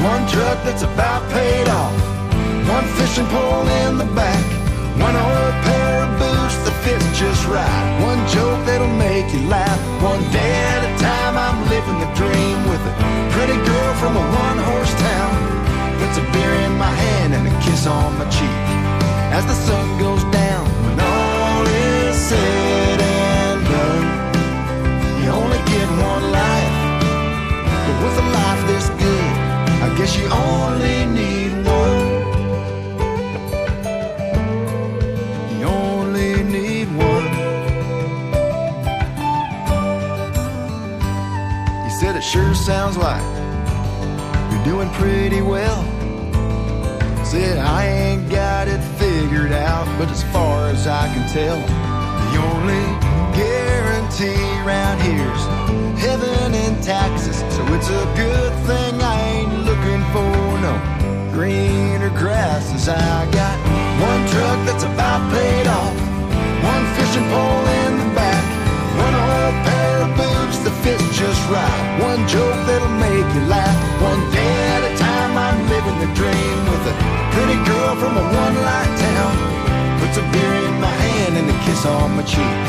one 0.00 0.24
truck 0.32 0.56
that's 0.64 0.80
about 0.80 1.20
paid 1.28 1.68
off, 1.68 1.92
one 2.64 2.88
fishing 2.96 3.28
pole 3.28 3.68
in 3.84 3.98
the 4.00 4.08
back, 4.16 4.40
one 4.96 5.12
old 5.12 5.54
pair 5.68 6.08
of 6.08 6.16
boots 6.16 6.56
that 6.64 6.72
fits 6.80 7.04
just 7.12 7.44
right, 7.44 7.84
one 8.00 8.16
joke 8.32 8.56
that'll 8.64 8.88
make 8.96 9.28
you 9.36 9.44
laugh. 9.52 9.76
One 10.00 10.24
day 10.32 10.52
at 10.72 10.80
a 10.88 10.92
time, 10.96 11.36
I'm 11.36 11.60
living 11.68 12.00
the 12.00 12.08
dream 12.16 12.56
with 12.72 12.80
a 12.80 12.94
pretty 13.36 13.60
girl 13.68 13.92
from 14.00 14.16
a 14.16 14.24
one 14.48 14.58
horse 14.64 14.94
town. 14.96 15.32
Puts 16.00 16.16
a 16.16 16.24
beer 16.32 16.54
in 16.64 16.72
my 16.80 16.88
hand 16.88 17.36
and 17.36 17.44
a 17.52 17.54
kiss 17.60 17.84
on 17.84 18.16
my 18.16 18.24
cheek 18.32 18.64
as 19.36 19.44
the 19.44 19.58
sun 19.60 19.84
goes 20.00 20.24
down. 20.32 20.64
When 20.88 20.96
all 20.96 21.68
is 21.68 22.16
said 22.16 22.96
and 22.96 23.60
done, 23.60 24.06
you 25.20 25.28
only 25.36 25.60
get 25.68 25.84
one 26.00 26.32
life. 26.32 26.69
But 27.90 28.04
with 28.04 28.18
a 28.18 28.28
life 28.30 28.66
this 28.68 28.88
good, 28.88 29.32
I 29.82 29.92
guess 29.98 30.16
you 30.16 30.26
only 30.28 31.06
need 31.06 31.50
one. 31.66 31.98
You 35.58 35.66
only 35.66 36.44
need 36.44 36.86
one. 36.96 37.26
He 41.84 41.90
said 41.90 42.14
it 42.14 42.22
sure 42.22 42.54
sounds 42.54 42.96
like 42.96 43.24
you're 44.52 44.64
doing 44.64 44.88
pretty 44.90 45.42
well. 45.42 45.82
Said 47.24 47.58
I 47.58 47.86
ain't 47.86 48.30
got 48.30 48.68
it 48.68 48.80
figured 49.00 49.50
out, 49.50 49.86
but 49.98 50.08
as 50.10 50.22
far 50.32 50.68
as 50.68 50.86
I 50.86 51.12
can 51.12 51.28
tell, 51.28 51.58
the 52.30 52.38
only 52.50 52.84
guarantee 53.36 54.60
around 54.62 55.00
here's 55.00 55.59
heaven 56.10 56.54
in 56.54 56.74
taxes. 56.82 57.38
So 57.54 57.62
it's 57.76 57.88
a 57.88 58.04
good 58.18 58.52
thing 58.66 58.94
I 59.00 59.16
ain't 59.34 59.54
looking 59.68 60.02
for 60.10 60.34
no 60.66 60.74
greener 61.30 62.10
grasses. 62.18 62.88
I 62.88 63.30
got 63.30 63.56
one 64.02 64.22
truck 64.32 64.58
that's 64.66 64.82
about 64.82 65.22
paid 65.30 65.66
off, 65.70 65.96
one 66.66 66.84
fishing 66.96 67.26
pole 67.30 67.66
in 67.82 67.92
the 68.02 68.10
back, 68.18 68.44
one 69.06 69.14
old 69.14 69.54
pair 69.66 69.96
of 70.06 70.10
boots 70.18 70.58
that 70.66 70.74
fits 70.82 71.06
just 71.14 71.42
right. 71.46 71.82
One 72.02 72.26
joke 72.26 72.58
that'll 72.66 72.96
make 73.06 73.28
you 73.36 73.44
laugh. 73.46 73.78
One 74.02 74.22
day 74.34 74.54
at 74.74 74.82
a 74.90 74.92
time, 74.98 75.32
I'm 75.46 75.58
living 75.74 75.98
the 76.04 76.10
dream 76.18 76.58
with 76.70 76.92
a 76.92 76.94
pretty 77.34 77.58
girl 77.70 77.94
from 78.02 78.18
a 78.18 78.24
one-light 78.42 78.92
town. 79.06 79.32
Puts 80.00 80.16
a 80.18 80.24
beer 80.34 80.54
in 80.66 80.76
my 80.82 80.94
hand 81.06 81.32
and 81.38 81.46
a 81.54 81.56
kiss 81.64 81.86
on 81.86 82.16
my 82.18 82.24
cheek. 82.34 82.62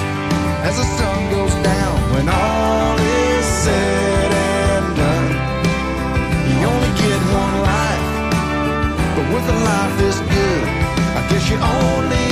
As 0.67 0.77
the 0.77 0.85
sun 0.97 1.19
goes 1.33 1.55
down, 1.65 1.95
when 2.13 2.29
all 2.29 2.99
is 2.99 3.10
said 3.63 4.31
and 4.33 4.95
done, 4.97 5.29
you 6.49 6.65
only 6.73 6.91
get 7.03 7.19
one 7.41 7.55
life. 7.71 8.07
But 9.15 9.25
with 9.33 9.55
a 9.55 9.57
life 9.69 9.93
this 10.01 10.17
good, 10.33 10.63
I 11.19 11.21
guess 11.29 11.45
you 11.51 11.57
only 11.79 12.25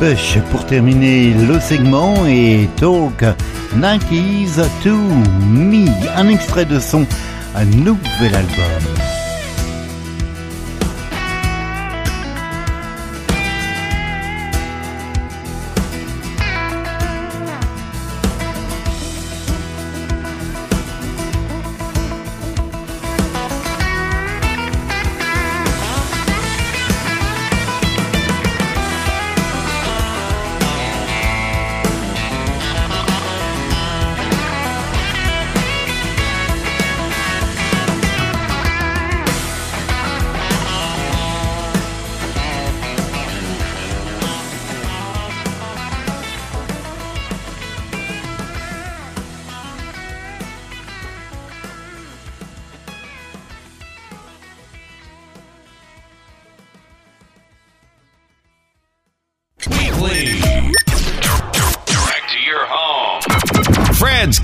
Bush 0.00 0.38
pour 0.50 0.64
terminer 0.64 1.34
le 1.34 1.60
segment 1.60 2.26
et 2.26 2.70
Talk 2.76 3.22
90s 3.76 4.62
to 4.82 4.96
Me, 5.46 5.86
un 6.16 6.28
extrait 6.28 6.64
de 6.64 6.80
son 6.80 7.06
nouvel 7.66 8.34
album. 8.34 8.99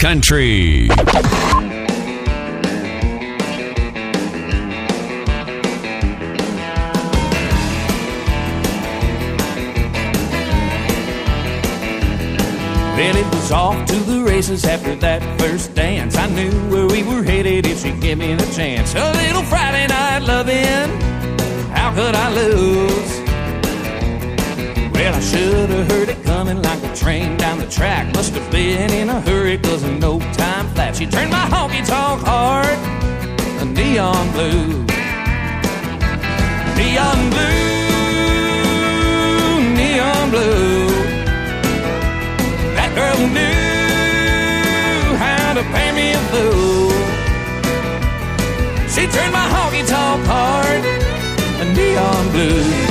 Country. 0.07 0.87
Then 0.87 1.03
it 13.17 13.27
was 13.35 13.51
off 13.51 13.85
to 13.87 13.97
the 13.97 14.23
races 14.25 14.65
after 14.65 14.95
that 14.95 15.41
first 15.41 15.75
dance. 15.75 16.17
I 16.17 16.29
knew 16.29 16.53
where 16.71 16.87
we 16.87 17.03
were 17.03 17.25
headed 17.25 17.67
if 17.67 17.83
she 17.83 17.91
gave 17.91 18.19
me 18.19 18.37
the 18.37 18.47
chance. 18.55 18.95
A 18.95 19.13
little 19.13 19.43
Friday 19.43 19.89
night 19.89 20.21
loving, 20.21 21.01
how 21.73 21.93
could 21.93 22.15
I 22.15 22.33
lose? 22.33 23.21
Well, 24.93 25.15
I 25.15 25.21
should 25.21 25.71
have 25.71 25.91
heard 25.91 26.11
it 26.11 26.26
coming 26.47 26.63
like 26.63 26.83
a 26.85 26.95
train 26.95 27.37
down 27.37 27.59
the 27.59 27.67
track. 27.67 28.15
Must 28.15 28.33
have 28.35 28.51
been 28.53 28.93
in 28.93 29.09
a 29.09 29.21
hurry, 29.21 29.59
cause 29.59 29.83
no 29.83 30.21
time 30.35 30.69
flat. 30.75 30.95
She 30.95 31.07
turned 31.07 31.31
my 31.33 31.47
honky 31.51 31.85
tonk 31.85 32.23
hard, 32.23 32.79
a 33.63 33.65
neon 33.65 34.31
blue. 34.33 34.85
Neon 36.79 37.31
blue, 37.35 38.55
neon 39.75 40.31
blue. 40.31 40.87
That 42.77 42.91
girl 42.95 43.19
knew 43.37 45.17
how 45.19 45.55
to 45.55 45.63
pay 45.75 45.91
me 45.99 46.13
a 46.13 46.23
fool. 46.31 46.93
She 48.95 49.07
turned 49.15 49.33
my 49.33 49.47
honky 49.55 49.85
tonk 49.87 50.25
heart 50.27 50.85
a 51.61 51.65
neon 51.75 52.31
blue. 52.31 52.86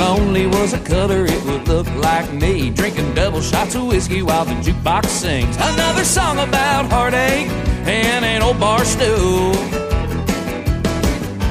Only 0.00 0.46
was 0.46 0.72
a 0.72 0.78
color, 0.78 1.26
it 1.26 1.44
would 1.44 1.68
look 1.68 1.86
like 1.96 2.32
me 2.32 2.70
drinking 2.70 3.14
double 3.14 3.40
shots 3.40 3.74
of 3.74 3.86
whiskey 3.86 4.22
while 4.22 4.44
the 4.44 4.54
jukebox 4.54 5.06
sings 5.06 5.56
another 5.56 6.04
song 6.04 6.38
about 6.38 6.90
heartache 6.90 7.48
and 7.86 8.24
an 8.24 8.42
old 8.42 8.58
bar 8.58 8.84
stool. 8.84 9.52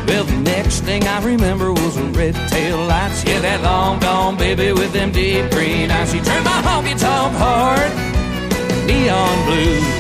Well, 0.08 0.24
the 0.24 0.42
next 0.42 0.82
thing 0.82 1.04
I 1.04 1.24
remember 1.24 1.72
was 1.72 1.96
the 1.96 2.06
red 2.06 2.34
tail 2.50 2.78
lights. 2.86 3.24
Yeah, 3.24 3.40
that 3.42 3.62
long 3.62 4.00
gone 4.00 4.38
baby 4.38 4.74
with 4.74 4.92
them 4.92 5.12
deep 5.12 5.52
green 5.52 5.92
eyes. 5.92 6.12
She 6.12 6.20
turned 6.20 6.46
my 6.46 6.62
honky 6.64 7.00
tonk 7.00 7.36
heart 7.38 7.94
neon 8.88 9.46
blue. 9.46 9.99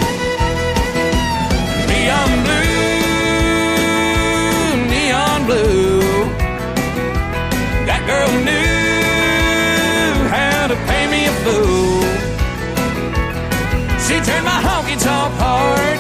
Honky 14.99 15.05
tonk 15.05 15.33
heart 15.39 15.99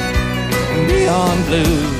neon 0.87 1.43
blue. 1.47 1.98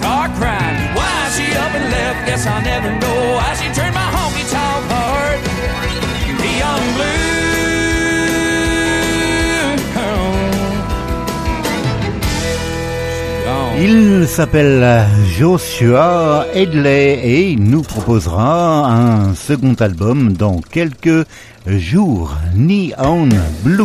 Guitar 0.00 0.28
crying. 0.38 0.94
Why 0.96 1.28
she 1.34 1.46
up 1.56 1.74
and 1.74 1.90
left? 1.90 2.26
Guess 2.26 2.46
I'll 2.46 2.62
never 2.62 2.90
know. 3.00 3.20
Why 3.36 3.54
she 3.54 3.68
turned 3.76 3.94
my 3.94 4.08
honky 4.16 4.44
tonk 4.50 4.84
heart 4.92 5.40
neon 6.42 6.82
blue. 6.96 7.16
Il 13.82 14.26
s'appelle 14.28 15.06
Joshua 15.38 16.44
Hedley 16.52 17.18
et 17.22 17.50
il 17.52 17.62
nous 17.62 17.80
proposera 17.80 18.86
un 18.86 19.34
second 19.34 19.74
album 19.80 20.34
dans 20.34 20.60
quelques 20.60 21.26
jours, 21.66 22.36
Neon 22.54 23.30
Blue. 23.64 23.84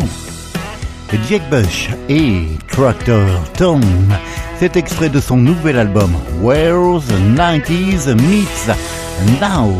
Jack 1.29 1.49
Bush 1.49 1.89
et 2.09 2.47
Tractor 2.67 3.25
Tom, 3.57 3.81
cet 4.59 4.77
extrait 4.77 5.09
de 5.09 5.19
son 5.19 5.37
nouvel 5.37 5.77
album 5.77 6.13
Where's 6.41 7.05
the 7.07 7.19
90s 7.37 8.07
Meets 8.15 8.71
Now. 9.41 9.73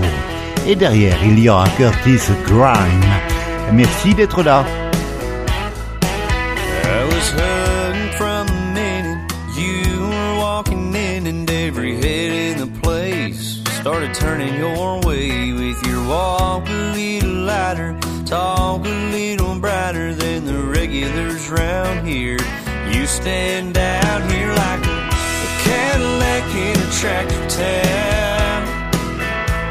Et 0.68 0.76
derrière, 0.76 1.18
il 1.24 1.40
y 1.40 1.50
aura 1.50 1.68
Curtis 1.78 2.22
Grime. 2.46 3.04
Merci 3.72 4.14
d'être 4.14 4.44
là. 4.44 4.66
Started 13.86 14.16
turning 14.16 14.56
your 14.56 15.00
way 15.02 15.52
with 15.52 15.86
your 15.86 16.04
walk 16.08 16.68
a 16.68 16.94
little 16.96 17.46
lighter, 17.46 17.96
talk 18.26 18.84
a 18.84 19.12
little 19.12 19.60
brighter 19.60 20.12
than 20.16 20.44
the 20.46 20.58
regulars 20.58 21.48
round 21.52 22.08
here. 22.08 22.40
Stand 23.26 23.76
out 23.76 24.32
here 24.32 24.54
like 24.54 24.86
a, 24.86 25.00
a 25.02 25.50
Cadillac 25.64 26.46
in 26.54 26.78
a 26.78 26.90
tractor 26.92 27.48
town, 27.50 28.62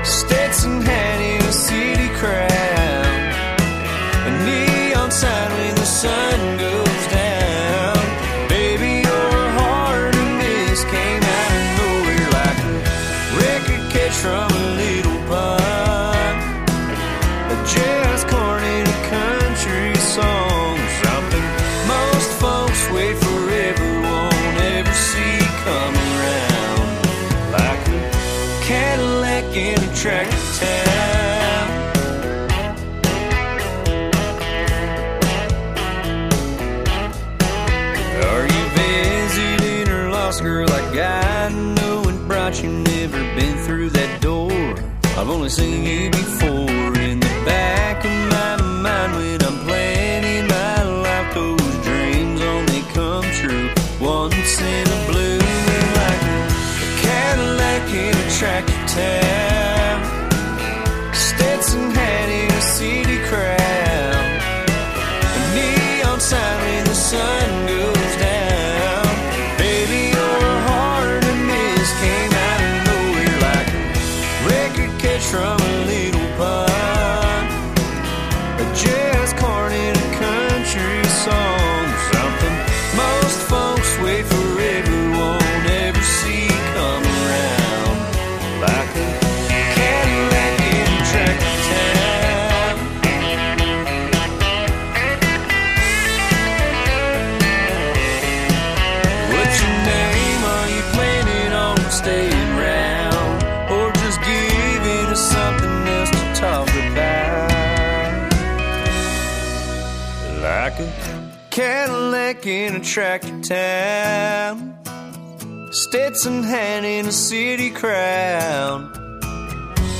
Stetson 0.04 0.82
hat 0.82 1.20
in 1.20 1.40
a 1.40 1.52
city 1.52 2.08
crowd. 2.18 3.30
A 4.26 4.30
neon 4.44 5.08
sign 5.12 5.50
when 5.52 5.74
the 5.76 5.86
sun 5.86 6.58
goes 6.58 6.83
I've 45.44 45.50
only 45.60 45.82
seen 45.82 46.33
Cadillac 112.34 112.46
in 112.46 112.76
a 112.76 112.84
tractor 112.84 113.40
town. 113.40 114.78
Stetson 115.70 116.42
hat 116.42 116.84
in 116.84 117.06
a 117.06 117.12
city 117.12 117.70
crowd. 117.70 118.90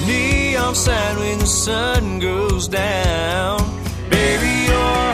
Neon 0.07 0.75
sign 0.75 1.19
when 1.19 1.39
the 1.39 1.47
sun 1.47 2.19
goes 2.19 2.69
down. 2.69 3.59
Baby, 4.11 4.67
your 4.67 5.14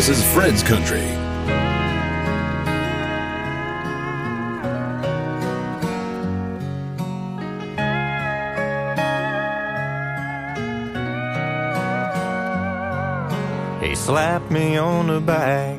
This 0.00 0.18
is 0.18 0.32
Fred's 0.32 0.62
Country. 0.62 1.02
He 13.86 13.94
slapped 13.94 14.50
me 14.50 14.78
on 14.78 15.08
the 15.08 15.20
back, 15.20 15.78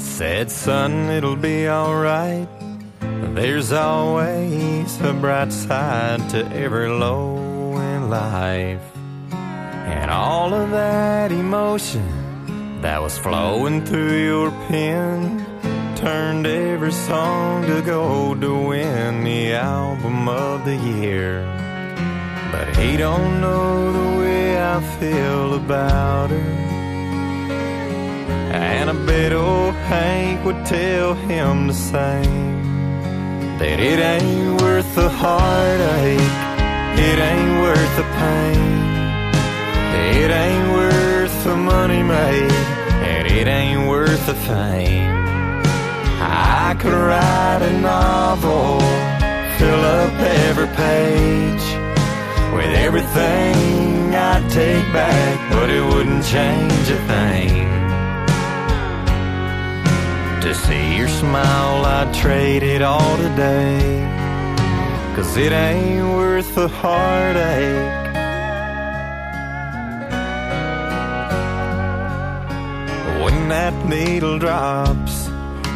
said, 0.00 0.50
Son, 0.50 1.08
it'll 1.08 1.36
be 1.36 1.68
alright. 1.68 2.48
There's 3.36 3.70
always 3.70 5.00
a 5.00 5.12
bright 5.12 5.52
side 5.52 6.28
to 6.30 6.44
every 6.52 6.88
low 6.88 7.76
in 7.76 8.10
life. 8.10 8.82
And 9.30 10.10
all 10.10 10.52
of 10.52 10.70
that 10.70 11.30
emotion 11.30 12.17
that 12.82 13.02
was 13.02 13.18
flowing 13.18 13.84
through 13.84 14.24
your 14.24 14.50
pen 14.68 15.44
turned 15.96 16.46
every 16.46 16.92
song 16.92 17.66
to 17.66 17.82
gold 17.82 18.40
to 18.40 18.54
win 18.68 19.24
the 19.24 19.54
album 19.54 20.28
of 20.28 20.64
the 20.64 20.76
year. 20.76 21.42
But 22.52 22.76
he 22.76 22.96
don't 22.96 23.40
know 23.40 23.92
the 23.92 24.18
way 24.18 24.62
I 24.62 24.80
feel 25.00 25.54
about 25.54 26.30
her. 26.30 26.50
And 28.52 28.90
I 28.90 28.92
bet 29.06 29.32
old 29.32 29.74
Hank 29.74 30.44
would 30.44 30.64
tell 30.64 31.14
him 31.14 31.66
the 31.66 31.74
same. 31.74 33.58
That 33.58 33.80
it 33.80 33.98
ain't 33.98 34.62
worth 34.62 34.94
the 34.94 35.08
heartache, 35.08 36.34
it 37.08 37.18
ain't 37.18 37.60
worth 37.60 37.96
the 37.96 38.06
pain. 38.22 38.88
It 40.22 40.30
ain't 40.30 40.72
worth 40.72 40.97
money 41.68 42.02
made, 42.02 42.52
and 43.10 43.24
it 43.38 43.46
ain't 43.46 43.88
worth 43.88 44.24
the 44.26 44.34
fame. 44.34 45.10
I 46.20 46.76
could 46.80 46.98
write 47.08 47.62
a 47.62 47.74
novel, 47.80 48.80
fill 49.58 49.84
up 50.00 50.14
every 50.48 50.70
page 50.84 51.66
with 52.54 52.72
everything 52.86 54.14
I'd 54.14 54.46
take 54.50 54.86
back, 54.92 55.36
but 55.52 55.68
it 55.70 55.84
wouldn't 55.90 56.24
change 56.24 56.86
a 56.98 57.00
thing. 57.12 57.54
To 60.44 60.54
see 60.54 60.96
your 60.96 61.08
smile, 61.08 61.84
I'd 61.84 62.14
trade 62.14 62.62
it 62.62 62.82
all 62.82 63.16
today. 63.16 63.78
Cause 65.14 65.36
it 65.36 65.52
ain't 65.52 66.08
worth 66.16 66.54
the 66.54 66.68
heartache. 66.68 68.07
That 73.48 73.88
needle 73.88 74.38
drops, 74.38 75.28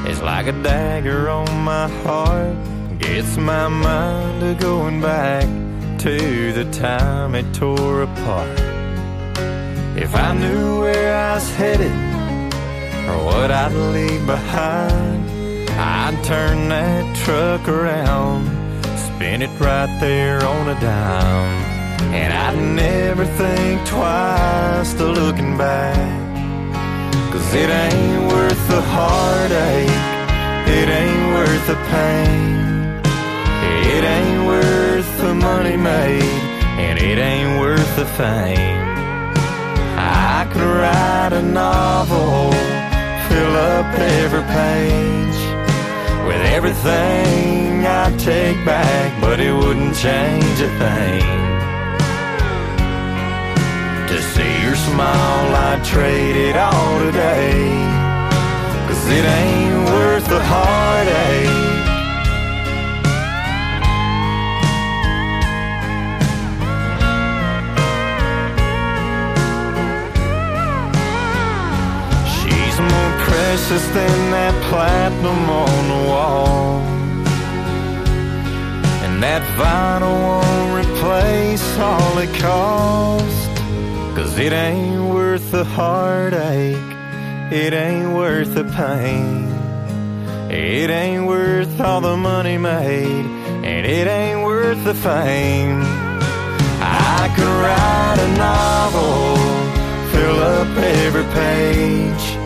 it's 0.05 0.21
like 0.21 0.47
a 0.47 0.53
dagger 0.53 1.31
on 1.31 1.65
my 1.65 1.89
heart. 2.05 2.55
Gets 2.99 3.37
my 3.39 3.67
mind 3.69 4.41
to 4.41 4.55
going 4.63 5.01
back 5.01 5.45
to 6.01 6.53
the 6.53 6.71
time 6.71 7.35
it 7.35 7.53
tore 7.55 8.03
apart. 8.03 8.61
If 9.97 10.15
I 10.15 10.35
knew 10.35 10.81
where 10.81 11.17
I 11.17 11.35
was 11.35 11.55
headed 11.55 11.93
or 13.09 13.25
what 13.25 13.51
I'd 13.51 13.73
leave 13.73 14.27
behind, 14.27 15.71
I'd 15.71 16.23
turn 16.25 16.69
that 16.69 17.17
truck 17.25 17.67
around, 17.69 18.45
spin 18.97 19.43
it 19.43 19.59
right 19.59 19.99
there 19.99 20.45
on 20.45 20.69
a 20.69 20.79
dime. 20.79 21.63
And 22.13 22.33
I'd 22.33 22.77
never 22.77 23.25
think 23.25 23.87
twice 23.89 24.93
to 24.95 25.07
looking 25.07 25.57
back. 25.57 26.22
Cause 27.33 27.55
it 27.55 27.71
ain't 27.71 28.29
worth 28.31 28.69
the 28.69 28.83
heartache, 28.83 29.89
it 30.69 30.89
ain't 31.01 31.27
worth 31.33 31.67
the 31.67 31.79
pain, 31.89 33.01
it 33.95 34.05
ain't 34.05 34.47
worth 34.47 35.11
the 35.19 35.35
money 35.35 35.79
made, 35.79 36.43
and 36.77 36.99
it 36.99 37.17
ain't 37.17 37.59
worth 37.59 37.97
the 37.97 38.05
fame. 38.21 38.85
I 39.97 40.47
could 40.53 40.61
write 40.61 41.33
a 41.33 41.41
novel, 41.41 42.53
fill 43.31 43.57
up 43.57 43.99
every 43.99 44.45
page 44.53 45.41
with 46.27 46.43
everything 46.53 47.87
I'd 47.87 48.19
take 48.19 48.63
back, 48.67 49.19
but 49.23 49.41
it 49.41 49.55
wouldn't 49.55 49.97
change 49.97 50.61
a 50.61 50.69
thing. 50.79 51.62
Precious 73.73 73.89
than 73.95 74.31
that 74.31 74.55
platinum 74.69 75.51
on 75.51 75.89
the 75.89 76.09
wall. 76.09 76.79
And 79.05 79.23
that 79.23 79.43
vinyl 79.57 80.17
won't 80.29 80.87
replace 80.87 81.79
all 81.79 82.19
it 82.19 82.35
cost. 82.35 83.51
Cause 84.15 84.39
it 84.39 84.53
ain't 84.53 85.15
worth 85.15 85.51
the 85.51 85.65
heartache, 85.65 86.77
it 87.51 87.73
ain't 87.73 88.15
worth 88.15 88.55
the 88.55 88.65
pain. 88.65 89.49
It 90.51 90.91
ain't 90.91 91.27
worth 91.27 91.81
all 91.81 92.03
the 92.03 92.17
money 92.17 92.59
made, 92.59 93.25
and 93.65 93.87
it 93.87 94.07
ain't 94.07 94.43
worth 94.45 94.85
the 94.85 94.95
fame. 94.95 95.81
I 96.83 97.33
could 97.35 97.53
write 97.63 98.19
a 98.19 98.31
novel, 98.37 99.37
fill 100.13 100.41
up 100.43 100.77
every 100.77 101.25
page 101.33 102.42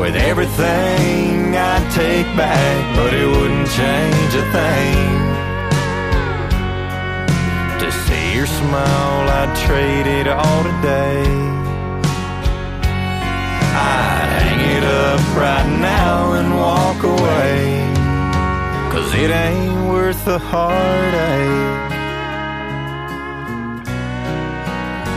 with 0.00 0.16
everything 0.16 1.54
I'd 1.54 1.86
take 1.92 2.24
back, 2.34 2.96
but 2.96 3.12
it 3.12 3.26
wouldn't 3.26 3.68
change 3.68 4.32
a 4.42 4.46
thing. 4.56 5.10
To 7.80 7.88
see 8.04 8.34
your 8.34 8.46
smile, 8.46 9.28
I'd 9.40 9.52
trade 9.66 10.06
it 10.06 10.26
all 10.26 10.62
today. 10.72 11.22
I'd 13.76 14.30
hang 14.40 14.60
it 14.76 14.84
up 14.84 15.20
right 15.36 15.70
now 15.92 16.32
and 16.32 16.48
walk 16.56 17.00
away. 17.02 17.58
Cause 18.90 19.14
it 19.14 19.30
ain't 19.30 19.86
worth 19.86 20.24
the 20.24 20.38
heartache. 20.38 21.90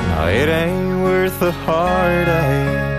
No, 0.09 0.27
it 0.27 0.49
ain't 0.49 1.01
worth 1.03 1.39
the 1.39 1.53
heartache. 1.53 2.92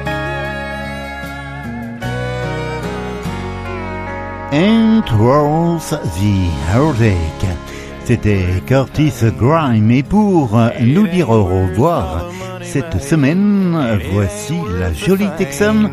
And 4.57 5.03
Rolls 5.19 5.91
the 5.91 6.49
Heartache. 6.73 7.57
C'était 8.05 8.63
Curtis 8.65 9.13
Grime. 9.37 9.91
Et 9.91 10.05
pour 10.05 10.57
nous 10.81 11.09
dire 11.09 11.31
au 11.31 11.43
revoir 11.43 12.31
cette 12.63 13.03
semaine, 13.03 13.77
voici 14.13 14.55
la 14.79 14.93
jolie 14.93 15.27
Texane 15.37 15.91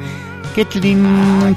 Kathleen 0.55 1.07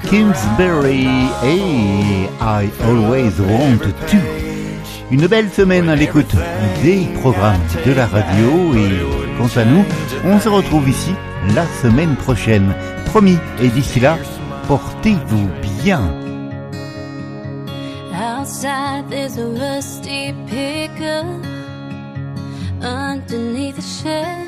Kingsbury 0.08 1.06
et 1.44 2.30
I 2.40 2.70
Always 2.88 3.38
Want 3.38 3.86
To. 4.08 4.16
Une 5.10 5.26
belle 5.26 5.50
semaine 5.50 5.90
à 5.90 5.96
l'écoute 5.96 6.34
des 6.82 7.06
programmes 7.20 7.60
de 7.84 7.92
la 7.92 8.06
radio 8.06 8.74
et 8.76 9.36
quant 9.36 9.60
à 9.60 9.66
nous, 9.66 9.84
on 10.24 10.40
se 10.40 10.48
retrouve 10.48 10.88
ici 10.88 11.12
la 11.54 11.66
semaine 11.82 12.16
prochaine. 12.16 12.74
Promis, 13.04 13.36
et 13.62 13.68
d'ici 13.68 14.00
là, 14.00 14.16
portez-vous 14.68 15.50
bien. 15.82 16.23
Outside 18.44 19.08
there's 19.08 19.38
a 19.38 19.46
rusty 19.46 20.34
pickup 20.46 21.24
underneath 22.84 23.76
the 23.76 23.80
shed. 23.80 24.46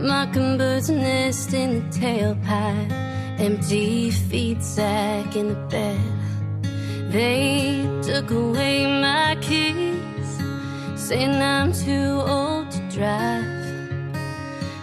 Mockingbirds 0.00 0.90
nest 0.90 1.54
in 1.54 1.88
the 1.88 1.96
tailpipe, 1.96 2.90
empty 3.38 4.10
feet 4.10 4.60
sack 4.60 5.36
in 5.36 5.50
the 5.50 5.60
bed. 5.70 7.12
They 7.12 7.86
took 8.02 8.32
away 8.32 8.86
my 8.86 9.38
keys, 9.40 10.28
saying 10.96 11.40
I'm 11.40 11.72
too 11.72 12.24
old 12.26 12.68
to 12.72 12.80
drive. 12.90 13.46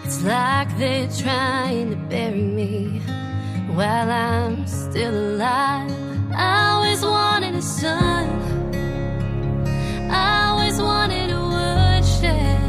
It's 0.06 0.22
like 0.22 0.74
they're 0.78 1.10
trying 1.10 1.90
to 1.90 1.96
bury 2.08 2.40
me 2.40 3.02
while 3.74 4.10
I'm 4.10 4.66
still 4.66 5.14
alive. 5.14 5.99
I 6.34 6.72
always 6.72 7.02
wanted 7.02 7.54
a 7.54 7.62
son. 7.62 8.28
I 10.10 10.48
always 10.50 10.80
wanted 10.80 11.30
a 11.30 11.40
woodshed. 11.40 12.60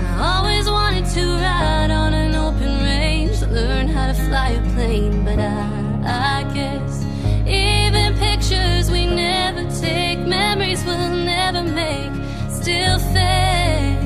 I 0.00 0.36
always 0.36 0.68
wanted 0.68 1.06
to 1.14 1.22
ride 1.36 1.90
on 1.90 2.14
an 2.14 2.34
open 2.34 2.82
range, 2.82 3.42
learn 3.42 3.88
how 3.88 4.06
to 4.08 4.14
fly 4.14 4.50
a 4.50 4.62
plane. 4.74 5.24
But 5.24 5.38
I, 5.38 6.40
I 6.40 6.54
guess 6.54 7.04
even 7.46 8.16
pictures 8.18 8.90
we 8.90 9.06
never 9.06 9.68
take, 9.80 10.18
memories 10.20 10.84
we'll 10.84 11.10
never 11.10 11.62
make, 11.62 12.12
still 12.50 12.98
fade. 12.98 13.98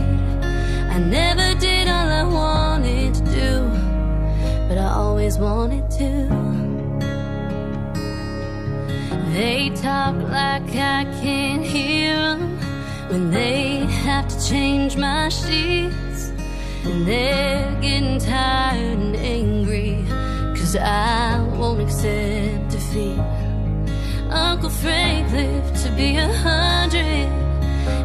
I 0.91 0.99
never 0.99 1.59
did 1.61 1.89
all 1.89 2.09
I 2.09 2.25
wanted 2.25 3.15
to 3.15 3.25
do, 3.25 3.69
but 4.69 4.79
I 4.79 4.93
always 4.95 5.39
wanted 5.39 5.91
to. 5.93 6.44
They 9.35 9.71
talk 9.71 10.15
like 10.15 10.63
I 10.77 11.03
can't 11.21 11.65
hear 11.65 12.15
them 12.15 12.57
when 13.09 13.33
they 13.33 13.79
have 14.07 14.29
to 14.29 14.49
change 14.49 14.97
my 14.97 15.29
sheets. 15.29 16.31
And 16.85 17.05
they're 17.05 17.69
getting 17.81 18.21
tired 18.21 18.97
and 18.97 19.17
angry, 19.17 20.05
cause 20.57 20.77
I 20.77 21.43
won't 21.59 21.81
accept 21.81 22.71
defeat. 22.71 23.19
Uncle 24.31 24.71
Frank 24.71 25.33
lived 25.33 25.83
to 25.85 25.91
be 25.97 26.15
a 26.17 26.33
hundred, 26.33 27.29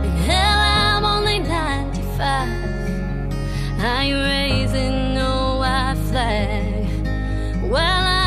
and 0.06 0.18
hell, 0.26 0.60
I'm 0.60 1.06
only 1.06 1.38
95. 1.38 2.50
I 3.80 4.04
ain't 4.04 4.16
raising 4.16 5.14
no 5.14 5.58
white 5.60 5.96
flag. 6.10 6.90
Well, 7.70 8.19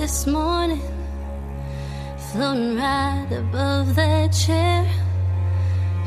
this 0.00 0.26
morning, 0.26 0.80
floating 2.32 2.74
right 2.74 3.28
above 3.32 3.94
that 3.96 4.32
chair. 4.32 4.88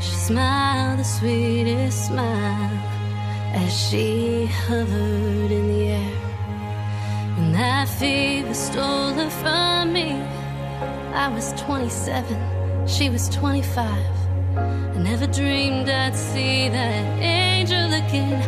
She 0.00 0.10
smiled 0.10 0.98
the 0.98 1.04
sweetest 1.04 2.08
smile 2.08 2.76
as 3.54 3.72
she 3.72 4.46
hovered 4.66 5.52
in 5.58 5.68
the 5.68 5.84
air. 5.92 6.12
When 7.36 7.52
that 7.52 7.88
fever 7.88 8.52
stole 8.52 9.12
her 9.12 9.30
from 9.30 9.92
me, 9.92 10.10
I 11.14 11.28
was 11.32 11.52
27, 11.52 12.88
she 12.88 13.10
was 13.10 13.28
25. 13.28 13.78
I 14.56 14.98
never 14.98 15.28
dreamed 15.28 15.88
I'd 15.88 16.16
see 16.16 16.68
that 16.68 17.22
angel 17.22 17.92
again. 17.92 18.42